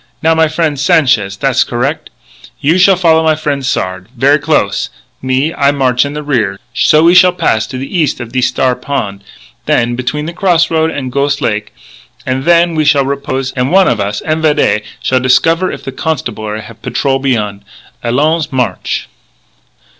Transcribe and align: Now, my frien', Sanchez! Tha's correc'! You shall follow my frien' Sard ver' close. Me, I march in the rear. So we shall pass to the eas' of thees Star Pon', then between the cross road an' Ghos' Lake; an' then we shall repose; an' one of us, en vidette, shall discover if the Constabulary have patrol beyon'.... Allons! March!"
Now, 0.23 0.33
my 0.33 0.47
frien', 0.47 0.77
Sanchez! 0.77 1.37
Tha's 1.37 1.63
correc'! 1.63 2.09
You 2.59 2.79
shall 2.79 2.95
follow 2.95 3.23
my 3.23 3.35
frien' 3.35 3.61
Sard 3.61 4.07
ver' 4.17 4.39
close. 4.39 4.89
Me, 5.21 5.53
I 5.53 5.69
march 5.69 6.05
in 6.05 6.13
the 6.13 6.23
rear. 6.23 6.59
So 6.73 7.03
we 7.03 7.13
shall 7.13 7.31
pass 7.33 7.67
to 7.67 7.77
the 7.77 7.99
eas' 7.99 8.19
of 8.19 8.31
thees 8.33 8.47
Star 8.47 8.75
Pon', 8.75 9.21
then 9.67 9.95
between 9.95 10.25
the 10.25 10.33
cross 10.33 10.71
road 10.71 10.89
an' 10.89 11.11
Ghos' 11.11 11.39
Lake; 11.39 11.71
an' 12.25 12.45
then 12.45 12.73
we 12.73 12.83
shall 12.83 13.05
repose; 13.05 13.51
an' 13.51 13.69
one 13.69 13.87
of 13.87 13.99
us, 13.99 14.23
en 14.25 14.41
vidette, 14.41 14.81
shall 15.03 15.19
discover 15.19 15.71
if 15.71 15.83
the 15.83 15.91
Constabulary 15.91 16.63
have 16.63 16.81
patrol 16.81 17.19
beyon'.... 17.19 17.63
Allons! 18.03 18.51
March!" 18.51 19.07